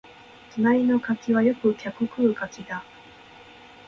[0.55, 2.83] 隣の柿はよく客食う柿だ